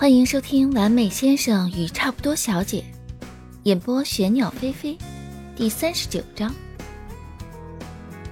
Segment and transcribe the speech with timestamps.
[0.00, 2.84] 欢迎收听《完美先生与差不多小姐》，
[3.64, 4.96] 演播玄鸟飞飞，
[5.56, 6.54] 第三十九章。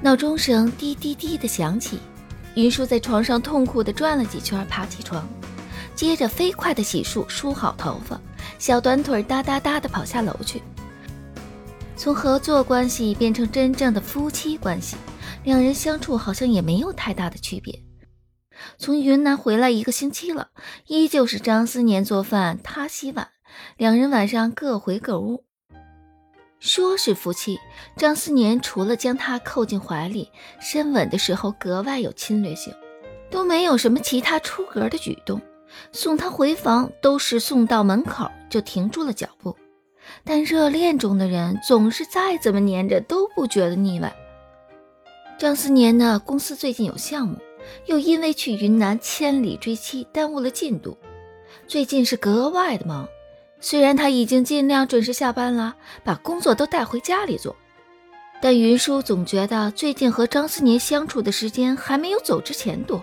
[0.00, 1.98] 闹钟声滴滴滴的响起，
[2.54, 5.28] 云舒在床上痛苦的转了几圈，爬起床，
[5.96, 8.20] 接着飞快的洗漱，梳好头发，
[8.60, 10.62] 小短腿哒哒哒的跑下楼去。
[11.96, 14.96] 从合作关系变成真正的夫妻关系，
[15.42, 17.76] 两人相处好像也没有太大的区别。
[18.78, 20.48] 从云南回来一个星期了，
[20.86, 23.28] 依旧是张思年做饭，他洗碗，
[23.76, 25.44] 两人晚上各回各屋。
[26.58, 27.58] 说是夫妻，
[27.96, 32.74] 张思年除了将她扣进怀里深吻的时候格外有侵略性，
[33.30, 35.40] 都没有什么其他出格的举动。
[35.92, 39.54] 送她回房都是送到门口就停住了脚步。
[40.24, 44.14] 但热恋中的人总是再怎么黏着都不觉得腻歪。
[45.36, 47.36] 张思年呢，公司最近有项目。
[47.86, 50.96] 又因为去云南千里追妻，耽误了进度。
[51.66, 53.08] 最近是格外的忙。
[53.60, 57.56] 虽然他已经尽量准时下班了，把工作都带回家里做，
[58.40, 63.02] 但云舒总觉得最近和张思年相处的时间还没有走之前多。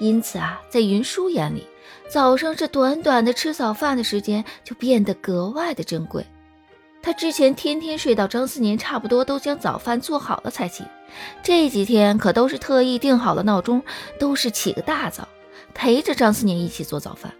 [0.00, 1.64] 因此啊，在云舒眼里，
[2.08, 6.26] 早上这短短的吃早饭的时间就变得格外的珍贵。
[7.04, 10.84] 他之前天天睡到张思年差不多都将早饭做好了才起。
[11.42, 13.82] 这几天可都是特意定好了闹钟，
[14.18, 15.28] 都是起个大早，
[15.74, 17.30] 陪着张思年一起做早饭。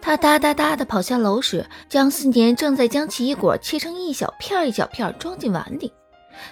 [0.00, 5.92] 他哒哒哒的跑下楼时，张思年正在将奇异果切成一小片一小片装进碗里。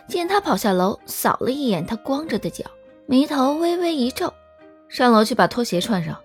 [0.09, 2.65] 见他跑下楼，扫了一眼他光着的脚，
[3.07, 4.35] 眉头微微一皱，
[4.89, 6.19] 上楼去把拖鞋穿上。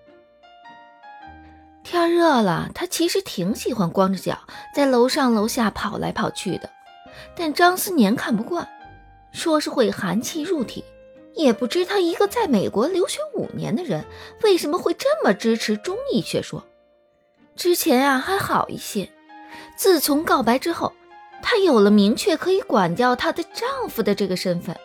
[1.83, 4.39] 天热了，他其实挺喜欢光着脚
[4.73, 6.69] 在楼上楼下跑来跑去的，
[7.35, 8.67] 但张思年看不惯。
[9.31, 10.83] 说是会寒气入体，
[11.33, 14.05] 也不知他一个在美国留学五年的人，
[14.43, 16.63] 为什么会这么支持中医学说。
[17.55, 19.09] 之前啊还好一些，
[19.75, 20.93] 自从告白之后，
[21.41, 24.75] 她有了明确可以管教她的丈夫的这个身份。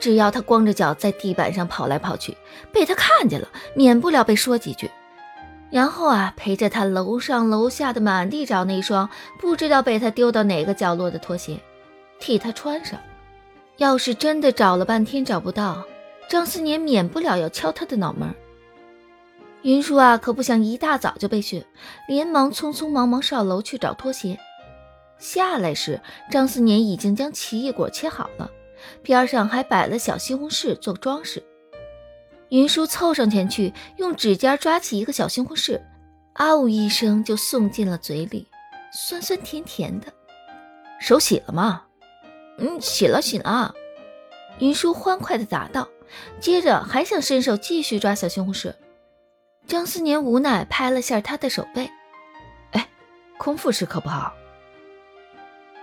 [0.00, 2.36] 只要她光着脚在地板上跑来跑去，
[2.72, 4.90] 被他看见了，免不了被说几句。
[5.72, 9.08] 然后啊，陪着他楼上楼下的满地找那双
[9.40, 11.58] 不知道被他丢到哪个角落的拖鞋，
[12.20, 13.00] 替他穿上。
[13.78, 15.82] 要是真的找了半天找不到，
[16.28, 18.32] 张思年免不了要敲他的脑门。
[19.62, 21.64] 云舒啊，可不想一大早就被训，
[22.06, 24.38] 连忙匆匆忙忙上楼去找拖鞋。
[25.18, 25.98] 下来时，
[26.30, 28.50] 张思年已经将奇异果切好了，
[29.02, 31.42] 边上还摆了小西红柿做装饰。
[32.52, 35.80] 云舒凑上前去，用指尖抓起一个小西红柿，
[36.34, 38.46] 啊呜一声就送进了嘴里，
[38.92, 40.12] 酸酸甜甜的。
[41.00, 41.84] 手洗了吗？
[42.58, 43.74] 嗯，洗了洗了，
[44.58, 45.88] 云舒欢快地答道，
[46.40, 48.74] 接着还想伸手继续抓小西红柿。
[49.66, 51.90] 张思年无奈拍了下他的手背，
[52.72, 52.86] 哎，
[53.38, 54.30] 空腹吃可不好。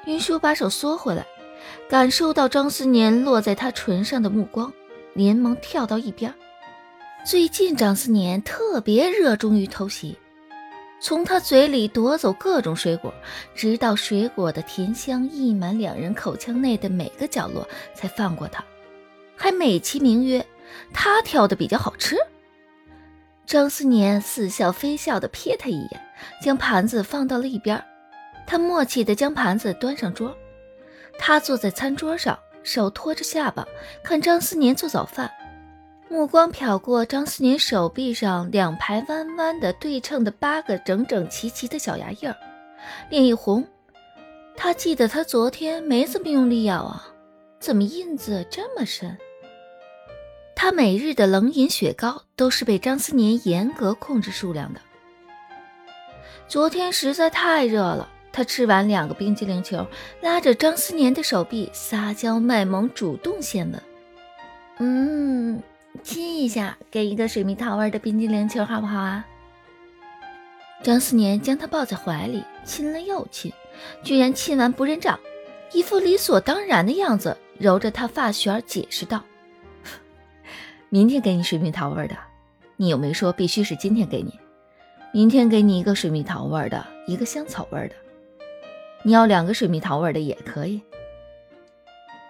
[0.05, 1.25] 云舒把手缩回来，
[1.89, 4.71] 感受到张思年落在他唇上的目光，
[5.15, 6.31] 连忙跳到一边。
[7.25, 10.17] 最近张思年特别热衷于偷袭。
[11.01, 13.13] 从他嘴里夺走各种水果，
[13.53, 18.63] 直到水果的甜香溢满两人口腔内的每个角落，才放过他，
[19.35, 20.45] 还美其名曰
[20.93, 22.15] 他挑的比较好吃。
[23.45, 26.01] 张思年似笑非笑地瞥他一眼，
[26.41, 27.83] 将盘子放到了一边。
[28.47, 30.35] 他默契地将盘子端上桌，
[31.17, 33.65] 他坐在餐桌上，手托着下巴，
[34.03, 35.31] 看张思年做早饭。
[36.11, 42.35] 目光瞟过张思年手臂上两排弯弯的、对称的八个整整齐齐的小牙印儿，
[43.11, 43.63] 脸一红。
[44.57, 47.07] 他记得他昨天没怎么用力咬啊，
[47.59, 49.15] 怎么印子这么深？
[50.55, 54.81] 他每日的冷饮雪糕都是被张思年严格控制数量的。
[56.47, 59.85] 昨天实在太热了，他吃完两个冰激凌球，
[60.21, 63.81] 拉着张思年的手臂撒娇卖萌，主动献吻。
[64.79, 65.61] 嗯。
[66.03, 69.25] 亲一下，给一个水蜜桃味的冰激凌球，好不好啊？
[70.81, 73.51] 张思年将她抱在怀里，亲了又亲，
[74.01, 75.19] 居然亲完不认账，
[75.73, 79.21] 一副理所当然的样子，揉着她发旋，解释道
[80.87, 82.15] ：“明天给你水蜜桃味的，
[82.77, 84.39] 你又没说必须是今天给你。
[85.11, 87.95] 明天给你一个水蜜桃味的，一个香草味的，
[89.03, 90.81] 你要两个水蜜桃味的也可以。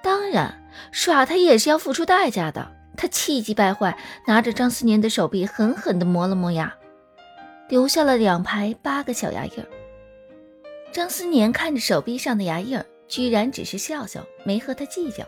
[0.01, 2.71] 当然，耍他也是要付出代价的。”
[3.01, 3.97] 他气急败坏，
[4.27, 6.75] 拿着张思年的手臂狠狠地磨了磨牙，
[7.69, 9.65] 留下了两排八个小牙印儿。
[10.91, 15.23] 张思年看着手臂上的牙印儿，居然只是笑笑，没和他计较。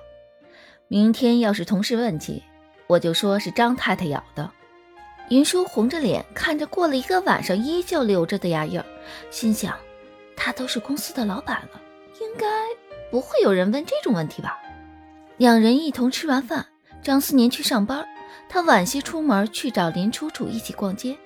[0.90, 2.44] 明天要是同事问起，
[2.88, 4.52] 我就说是张太太咬的。
[5.30, 8.86] 云舒红着脸看着过了一个晚上依旧留着的牙印儿，
[9.30, 9.80] 心想：
[10.36, 11.80] 他都是公司的老板了，
[12.20, 12.46] 应该
[13.10, 14.60] 不会有人问这种问题吧？
[15.38, 16.68] 两人一同吃完饭，
[17.03, 18.06] 张思年去上班，
[18.48, 21.18] 他晚些出门去找林楚楚一起逛街。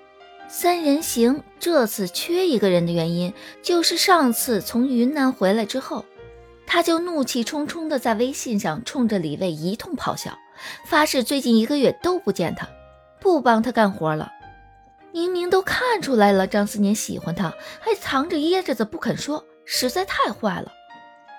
[0.47, 3.33] 三人行这次缺一个人的原因，
[3.63, 6.05] 就是上次从云南回来之后，
[6.67, 10.37] 他就怒气冲冲地在微信上冲着李卫一通咆哮，
[10.85, 12.69] 发誓最近一个月都不见他，
[13.19, 14.31] 不帮他干活了。
[15.11, 20.71] 明明都看出来了，张思年喜欢他，还藏着掖着的不肯说，实在太坏了。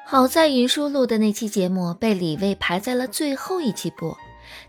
[0.04, 4.16] 好在云舒录的那期节目被李卫排在了最后一期播，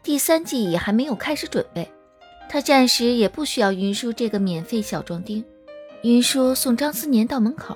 [0.03, 1.89] 第三季也还没有开始准备。
[2.49, 5.43] 他暂时也不需要云舒这个免费小壮丁。
[6.03, 7.75] 云舒送张思年到门口，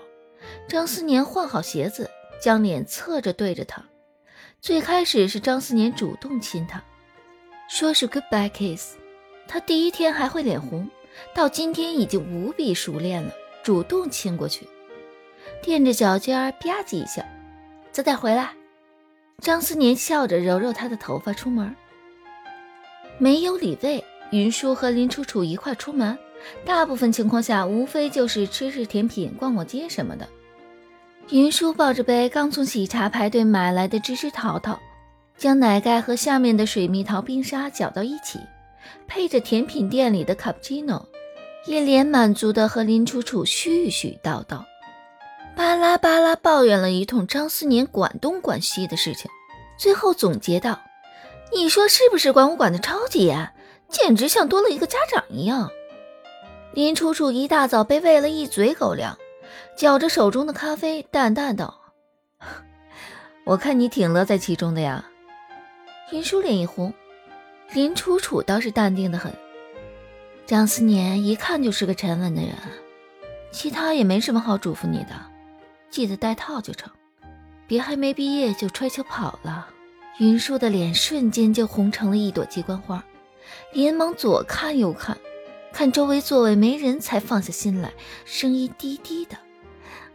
[0.67, 2.09] 张思年换好鞋子，
[2.41, 3.83] 将脸侧着对着他。
[4.61, 6.81] 最开始是张思年主动亲他，
[7.67, 8.95] 说是 goodbye kiss。
[9.47, 10.87] 他第一天还会脸红，
[11.33, 13.33] 到今天已经无比熟练了，
[13.63, 14.67] 主动亲过去，
[15.61, 17.25] 垫着脚尖吧唧一下。
[17.91, 18.51] 早点回来。
[19.41, 21.75] 张思年笑着揉揉他的头发，出门。
[23.21, 24.03] 没有李卫。
[24.31, 26.17] 云舒和林楚楚一块出门，
[26.65, 30.27] 大部分情况下无非就是吃吃甜品、逛逛街什么的。
[31.29, 34.79] 云舒抱着杯刚从喜茶排队买来的芝士桃桃，
[35.37, 38.39] 将奶盖和下面的水蜜桃冰沙搅到一起，
[39.05, 41.07] 配着甜品店里的卡布奇诺，
[41.67, 44.63] 一脸满足的和林楚楚絮絮叨叨，
[45.55, 49.29] 巴拉巴拉抱怨了一通张思年管东管西的事情，
[49.77, 50.79] 最后总结道
[51.53, 53.53] ：“你说是不是管我管的超级严？”
[53.91, 55.69] 简直像多了一个家长一样。
[56.73, 59.17] 林楚楚一大早被喂了一嘴狗粮，
[59.75, 61.81] 嚼着手中的咖啡，淡淡道
[63.43, 65.03] ：“我看你挺乐在其中的呀。”
[66.09, 66.93] 林舒脸一红，
[67.73, 69.33] 林楚楚倒是淡定的很。
[70.45, 72.53] 张思年一看就是个沉稳的人，
[73.51, 75.09] 其他也没什么好嘱咐你的，
[75.89, 76.89] 记得带套就成，
[77.67, 79.67] 别还没毕业就揣球跑了。
[80.19, 83.03] 云舒的脸瞬间就红成了一朵鸡冠花。
[83.73, 85.17] 连忙左看右看，
[85.73, 87.93] 看周围座位没人，才放下心来，
[88.25, 89.37] 声音低低的：“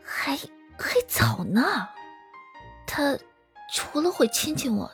[0.03, 0.37] 还
[0.77, 1.89] 还早呢。
[2.87, 3.19] 他
[3.73, 4.91] 除了会亲亲我，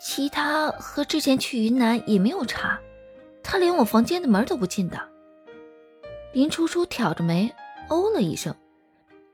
[0.00, 2.78] 其他和之前去云南也没有差。
[3.42, 5.00] 他连我房间的门都不进的。”
[6.32, 7.52] 林楚楚挑着眉，
[7.88, 8.54] 哦了一声：“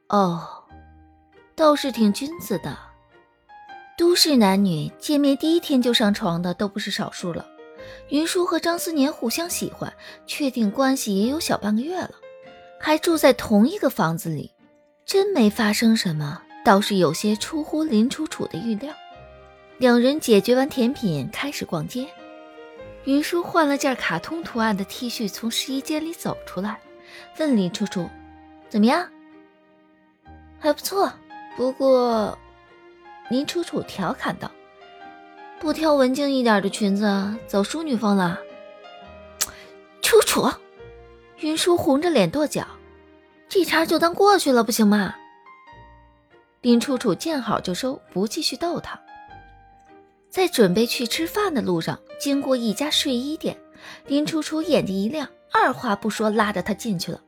[0.09, 0.65] 哦，
[1.55, 2.79] 倒是挺君子的。
[3.97, 7.47] 都市男女见面第一天就上床的都不是少数了。”
[8.11, 9.93] 云舒和张思年互相喜欢，
[10.27, 12.11] 确定关系也有小半个月了，
[12.79, 14.53] 还住在同一个房子里，
[15.05, 18.93] 真没发生什么，倒是有些出乎林楚楚的预料。
[19.79, 22.07] 两人解决完甜品，开始逛街。
[23.05, 26.81] 云舒换了件卡通图案的 T 恤，从试衣间里走出来，
[27.39, 28.09] 问林楚楚
[28.69, 29.09] ：“怎么样
[30.59, 31.13] ？”“还不错。”
[31.57, 32.37] 不过，
[33.29, 34.51] 林楚楚调侃道。
[35.59, 38.39] 不挑文静一点的裙子，走淑女风了。
[40.03, 40.49] 楚楚，
[41.39, 42.67] 云舒红着脸跺脚，
[43.49, 45.15] 这茬就当过去了，不行吗？
[46.61, 49.01] 林楚楚见好就收，不继续逗他。
[50.29, 53.57] 在准备去吃饭的路上，经过一家睡衣店，
[54.07, 57.21] 林楚楚眼睛一亮，二话不说拉着他进去了。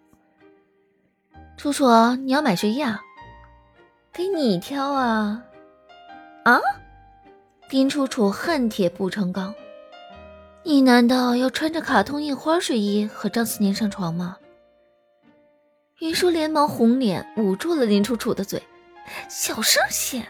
[1.56, 3.00] 楚楚，你要买睡衣啊？
[4.12, 5.42] 给你挑啊？
[6.49, 6.61] 啊？
[7.69, 9.55] 林楚楚恨铁不成钢，
[10.62, 14.38] 你难道要穿着卡通印花睡衣和张思年上床吗？
[16.00, 18.62] 云舒连忙红脸捂住了林楚楚的嘴，
[19.28, 20.26] 小声些，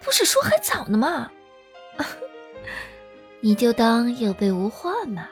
[0.00, 1.30] 不是说还早呢吗？
[3.40, 5.28] 你就当有备无患嘛。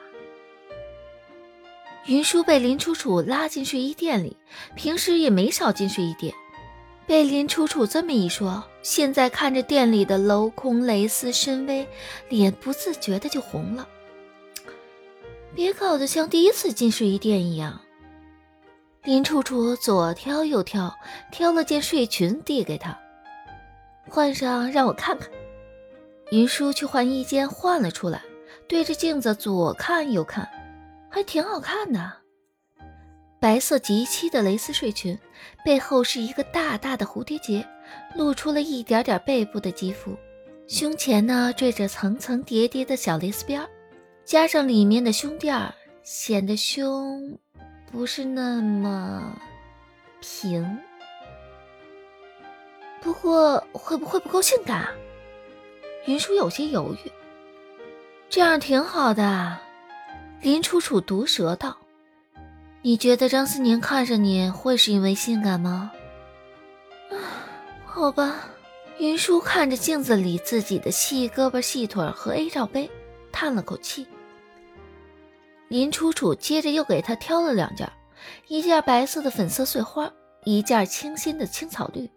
[2.07, 4.37] 云舒被林楚楚拉进睡衣店里，
[4.75, 6.35] 平时也没少进睡衣店。
[7.09, 11.89] 被林楚楚这么一说，现在看着店里的镂空蕾丝深 V，
[12.29, 13.89] 脸不自觉的就红了。
[15.55, 17.81] 别搞得像第一次进睡衣店一样。
[19.05, 20.95] 林楚楚左挑右挑，
[21.33, 22.97] 挑了件睡裙递给他，
[24.07, 25.31] 换上让我看看。
[26.31, 28.21] 云舒去换衣间换了出来，
[28.69, 30.47] 对着镜子左看右看，
[31.09, 32.13] 还挺好看的。
[33.41, 35.17] 白色极漆的蕾丝睡裙，
[35.65, 37.65] 背后是一个大大的蝴蝶结，
[38.15, 40.17] 露出了一点点背部的肌肤。
[40.67, 43.67] 胸前呢缀着层层叠叠的小蕾丝边儿
[44.23, 47.39] 加上里面的胸垫儿显得胸
[47.91, 49.35] 不是那么
[50.21, 50.79] 平。
[53.01, 54.89] 不过会不会不够性感？
[56.07, 57.13] 云舒有些犹豫。
[58.29, 59.59] 这样挺好的。
[60.43, 61.75] 林楚楚毒舌道
[62.83, 65.91] ：“你觉得张思年看上你会是因为性感吗？”
[67.11, 67.17] 啊，
[67.85, 68.35] 好吧。
[68.99, 72.91] 云舒看着镜子里自己的细胳膊细腿和 A 罩杯，
[73.31, 74.09] 叹了口气。
[75.69, 77.89] 林楚楚接着又给他挑了两件，
[78.49, 80.11] 一件白色的粉色碎花，
[80.43, 82.11] 一件清新的青草绿，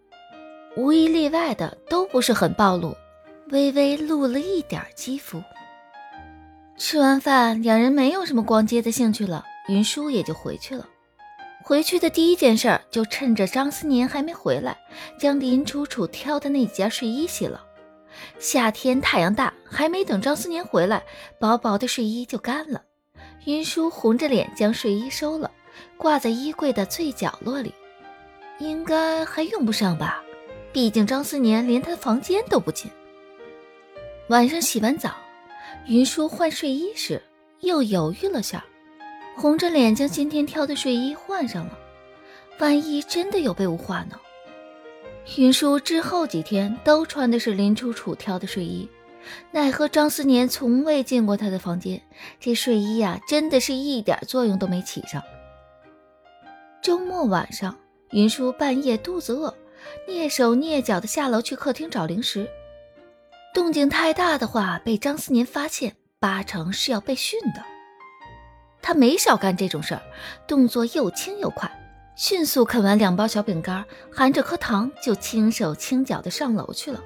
[0.76, 2.96] 无一例外的都不是很暴露，
[3.50, 5.40] 微微露了一点肌肤。
[6.76, 10.88] 吃完饭，两人没有什么逛街的兴趣了，云舒也就回去了。
[11.64, 14.76] 回去的第一件事就趁着张思年还没回来，
[15.18, 17.64] 将林楚楚挑的那几件睡衣洗了。
[18.38, 21.02] 夏天太阳大，还没等张思年回来，
[21.38, 22.82] 薄薄的睡衣就干了。
[23.44, 25.50] 云舒红着脸将睡衣收了，
[25.96, 27.72] 挂在衣柜的最角落里。
[28.58, 30.22] 应该还用不上吧，
[30.72, 32.90] 毕竟张思年连他的房间都不进。
[34.28, 35.14] 晚上洗完澡，
[35.86, 37.22] 云舒换睡衣时
[37.60, 38.64] 又犹豫了下。
[39.36, 41.78] 红着脸将今天挑的睡衣换上了，
[42.58, 44.18] 万一真的有备无患呢？
[45.36, 48.88] 云舒之后几天都穿的是林楚楚挑的睡衣，
[49.50, 52.00] 奈何张思年从未进过他的房间，
[52.40, 55.22] 这睡衣呀，真的是一点作用都没起上。
[56.82, 57.76] 周末晚上，
[58.10, 59.54] 云舒半夜肚子饿，
[60.08, 62.48] 蹑手蹑脚的下楼去客厅找零食，
[63.54, 67.71] 动静太大的话被张思年发现，八成是要被训的。
[68.82, 70.02] 他没少干这种事儿，
[70.46, 71.70] 动作又轻又快，
[72.16, 77.00] 迅速啃完两包小饼干，含着颗糖就轻手轻脚的上楼去了。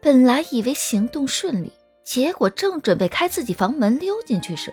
[0.00, 1.72] 本来以为行动顺利，
[2.02, 4.72] 结果正准备开自己房门溜进去时，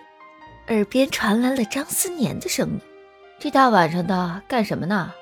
[0.68, 2.80] 耳边传来了张思年的声音
[3.38, 5.12] ：“这大晚上的干什么呢？”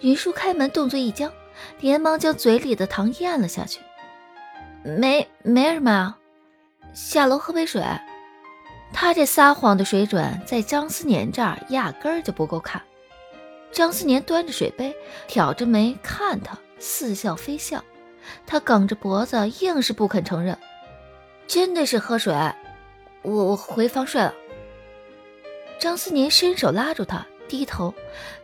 [0.00, 1.30] 云舒开门动作一僵，
[1.78, 3.80] 连忙将嘴里的糖咽了下去
[4.82, 6.18] ：“没没什么啊，
[6.92, 7.84] 下楼喝杯水。”
[8.92, 12.82] 他这撒谎的水准，在张思年这儿压根儿就不够看。
[13.72, 14.94] 张思年端着水杯，
[15.26, 17.82] 挑着眉看他，似笑非笑。
[18.46, 20.58] 他梗着脖子，硬是不肯承认。
[21.46, 22.34] 真的是喝水，
[23.22, 24.34] 我我回房睡了。
[25.78, 27.94] 张思年伸手拉住他，低头，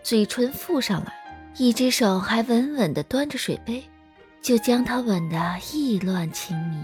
[0.03, 1.12] 嘴唇附上来，
[1.57, 3.85] 一只手还稳稳地端着水杯，
[4.41, 5.38] 就将他吻得
[5.73, 6.76] 意乱情迷。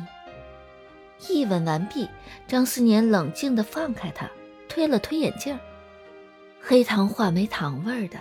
[1.28, 2.08] 一吻完毕，
[2.46, 4.30] 张思年冷静地放开他，
[4.68, 5.58] 推了推眼镜
[6.60, 8.18] 黑糖话梅糖味儿的。